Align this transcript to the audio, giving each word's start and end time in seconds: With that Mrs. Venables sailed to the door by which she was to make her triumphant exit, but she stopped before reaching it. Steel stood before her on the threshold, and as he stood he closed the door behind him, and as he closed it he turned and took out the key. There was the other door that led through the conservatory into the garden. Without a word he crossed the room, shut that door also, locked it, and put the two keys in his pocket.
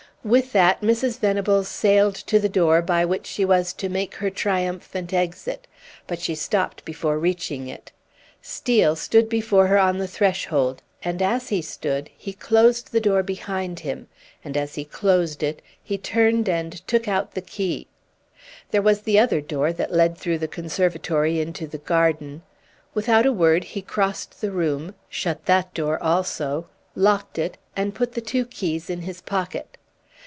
With 0.23 0.51
that 0.51 0.81
Mrs. 0.81 1.17
Venables 1.17 1.67
sailed 1.67 2.13
to 2.13 2.37
the 2.37 2.47
door 2.47 2.83
by 2.83 3.03
which 3.03 3.25
she 3.25 3.43
was 3.43 3.73
to 3.73 3.89
make 3.89 4.13
her 4.17 4.29
triumphant 4.29 5.15
exit, 5.15 5.65
but 6.05 6.19
she 6.19 6.35
stopped 6.35 6.85
before 6.85 7.17
reaching 7.17 7.67
it. 7.67 7.91
Steel 8.39 8.95
stood 8.95 9.27
before 9.27 9.65
her 9.65 9.79
on 9.79 9.97
the 9.97 10.07
threshold, 10.07 10.83
and 11.01 11.23
as 11.23 11.49
he 11.49 11.59
stood 11.59 12.11
he 12.15 12.33
closed 12.33 12.91
the 12.91 13.01
door 13.01 13.23
behind 13.23 13.79
him, 13.79 14.07
and 14.45 14.55
as 14.55 14.75
he 14.75 14.85
closed 14.85 15.41
it 15.41 15.59
he 15.81 15.97
turned 15.97 16.47
and 16.47 16.85
took 16.87 17.07
out 17.07 17.33
the 17.33 17.41
key. 17.41 17.87
There 18.69 18.79
was 18.83 19.01
the 19.01 19.17
other 19.17 19.41
door 19.41 19.73
that 19.73 19.91
led 19.91 20.15
through 20.19 20.37
the 20.37 20.47
conservatory 20.47 21.39
into 21.39 21.65
the 21.65 21.79
garden. 21.79 22.43
Without 22.93 23.25
a 23.25 23.33
word 23.33 23.63
he 23.63 23.81
crossed 23.81 24.39
the 24.39 24.51
room, 24.51 24.93
shut 25.09 25.45
that 25.47 25.73
door 25.73 25.97
also, 25.97 26.67
locked 26.93 27.39
it, 27.39 27.57
and 27.75 27.95
put 27.95 28.11
the 28.11 28.21
two 28.21 28.45
keys 28.45 28.87
in 28.87 29.01
his 29.01 29.19
pocket. 29.19 29.77